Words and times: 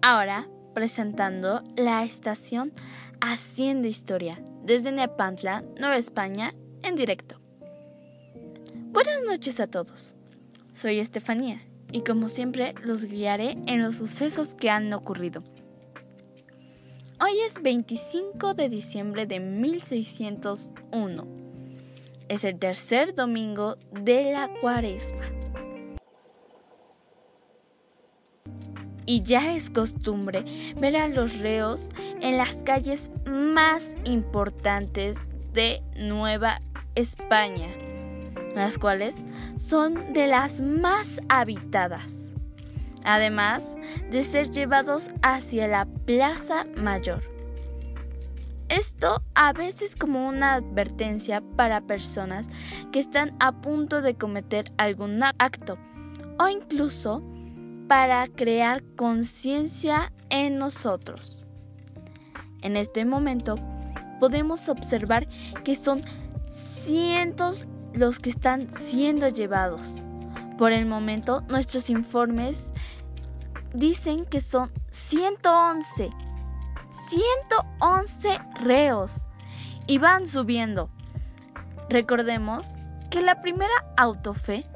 Ahora 0.00 0.48
presentando 0.74 1.64
la 1.76 2.04
estación 2.04 2.72
Haciendo 3.20 3.88
Historia 3.88 4.40
desde 4.62 4.92
Nepantla, 4.92 5.64
Nueva 5.76 5.96
España, 5.96 6.54
en 6.84 6.94
directo. 6.94 7.40
Buenas 8.92 9.20
noches 9.26 9.58
a 9.58 9.66
todos. 9.66 10.14
Soy 10.72 11.00
Estefanía 11.00 11.60
y 11.90 12.02
como 12.02 12.28
siempre 12.28 12.74
los 12.80 13.06
guiaré 13.06 13.58
en 13.66 13.82
los 13.82 13.96
sucesos 13.96 14.54
que 14.54 14.70
han 14.70 14.92
ocurrido. 14.92 15.42
Hoy 17.20 17.40
es 17.44 17.60
25 17.60 18.54
de 18.54 18.68
diciembre 18.68 19.26
de 19.26 19.40
1601. 19.40 21.26
Es 22.28 22.44
el 22.44 22.56
tercer 22.60 23.16
domingo 23.16 23.76
de 23.90 24.30
la 24.30 24.48
cuaresma. 24.60 25.37
Y 29.08 29.22
ya 29.22 29.54
es 29.54 29.70
costumbre 29.70 30.44
ver 30.76 30.94
a 30.96 31.08
los 31.08 31.38
reos 31.38 31.88
en 32.20 32.36
las 32.36 32.56
calles 32.58 33.10
más 33.24 33.96
importantes 34.04 35.16
de 35.54 35.80
Nueva 35.96 36.60
España, 36.94 37.68
las 38.54 38.76
cuales 38.76 39.16
son 39.56 40.12
de 40.12 40.26
las 40.26 40.60
más 40.60 41.22
habitadas 41.30 42.28
además 43.04 43.74
de 44.10 44.20
ser 44.20 44.50
llevados 44.50 45.10
hacia 45.22 45.66
la 45.66 45.86
Plaza 45.86 46.66
Mayor. 46.76 47.22
Esto 48.68 49.22
a 49.34 49.54
veces 49.54 49.96
como 49.96 50.28
una 50.28 50.54
advertencia 50.54 51.42
para 51.56 51.80
personas 51.80 52.50
que 52.92 52.98
están 52.98 53.34
a 53.40 53.62
punto 53.62 54.02
de 54.02 54.14
cometer 54.14 54.70
algún 54.76 55.22
acto 55.22 55.78
o 56.38 56.48
incluso 56.48 57.22
para 57.88 58.28
crear 58.28 58.84
conciencia 58.96 60.12
en 60.28 60.58
nosotros. 60.58 61.44
En 62.60 62.76
este 62.76 63.04
momento 63.04 63.56
podemos 64.20 64.68
observar 64.68 65.26
que 65.64 65.74
son 65.74 66.02
cientos 66.84 67.66
los 67.94 68.18
que 68.18 68.30
están 68.30 68.70
siendo 68.70 69.28
llevados. 69.28 70.00
Por 70.58 70.72
el 70.72 70.86
momento 70.86 71.40
nuestros 71.48 71.88
informes 71.88 72.70
dicen 73.72 74.26
que 74.26 74.40
son 74.40 74.70
111. 74.90 76.10
111 77.08 78.38
reos. 78.64 79.24
Y 79.86 79.96
van 79.96 80.26
subiendo. 80.26 80.90
Recordemos 81.88 82.66
que 83.10 83.22
la 83.22 83.40
primera 83.40 83.72
autofe 83.96 84.66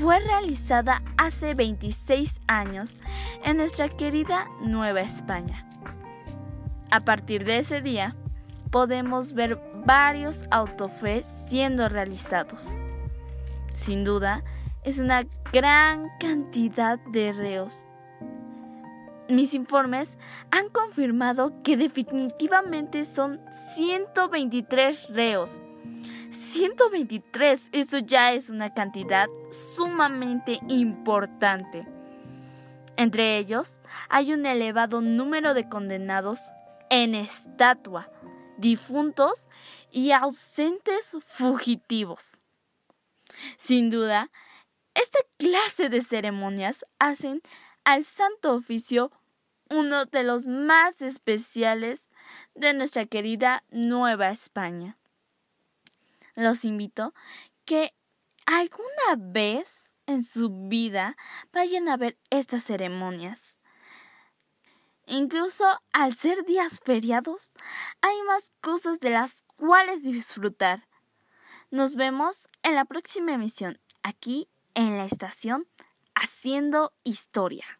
fue 0.00 0.20
realizada 0.20 1.02
hace 1.16 1.54
26 1.54 2.40
años 2.46 2.96
en 3.44 3.56
nuestra 3.56 3.88
querida 3.88 4.46
Nueva 4.60 5.00
España. 5.00 5.66
A 6.90 7.00
partir 7.04 7.44
de 7.44 7.58
ese 7.58 7.82
día, 7.82 8.16
podemos 8.70 9.32
ver 9.32 9.60
varios 9.84 10.46
autofe 10.50 11.22
siendo 11.24 11.88
realizados. 11.88 12.68
Sin 13.74 14.04
duda, 14.04 14.44
es 14.84 14.98
una 14.98 15.24
gran 15.52 16.08
cantidad 16.18 16.98
de 16.98 17.32
reos 17.32 17.88
mis 19.28 19.52
informes 19.52 20.16
han 20.50 20.70
confirmado 20.70 21.62
que 21.62 21.76
definitivamente 21.76 23.04
son 23.04 23.40
123 23.74 25.10
reos. 25.10 25.60
123, 26.52 27.68
eso 27.72 27.98
ya 27.98 28.32
es 28.32 28.48
una 28.48 28.72
cantidad 28.72 29.28
sumamente 29.50 30.60
importante. 30.68 31.86
Entre 32.96 33.36
ellos 33.36 33.78
hay 34.08 34.32
un 34.32 34.46
elevado 34.46 35.02
número 35.02 35.52
de 35.52 35.68
condenados 35.68 36.40
en 36.88 37.14
estatua, 37.14 38.10
difuntos 38.56 39.46
y 39.90 40.12
ausentes 40.12 41.16
fugitivos. 41.24 42.40
Sin 43.58 43.90
duda, 43.90 44.30
esta 44.94 45.18
clase 45.36 45.90
de 45.90 46.00
ceremonias 46.00 46.86
hacen 46.98 47.42
al 47.84 48.04
Santo 48.04 48.54
Oficio 48.54 49.12
uno 49.68 50.06
de 50.06 50.22
los 50.22 50.46
más 50.46 51.02
especiales 51.02 52.08
de 52.54 52.72
nuestra 52.72 53.04
querida 53.04 53.64
Nueva 53.70 54.30
España. 54.30 54.96
Los 56.38 56.64
invito 56.64 57.14
que 57.64 57.96
alguna 58.46 59.16
vez 59.18 59.96
en 60.06 60.22
su 60.22 60.68
vida 60.68 61.16
vayan 61.52 61.88
a 61.88 61.96
ver 61.96 62.16
estas 62.30 62.62
ceremonias. 62.62 63.58
Incluso 65.04 65.64
al 65.92 66.14
ser 66.14 66.44
días 66.44 66.78
feriados, 66.78 67.50
hay 68.02 68.22
más 68.22 68.52
cosas 68.60 69.00
de 69.00 69.10
las 69.10 69.42
cuales 69.56 70.04
disfrutar. 70.04 70.86
Nos 71.72 71.96
vemos 71.96 72.46
en 72.62 72.76
la 72.76 72.84
próxima 72.84 73.32
emisión, 73.32 73.80
aquí 74.04 74.48
en 74.74 74.96
la 74.96 75.06
estación 75.06 75.66
Haciendo 76.14 76.92
Historia. 77.02 77.77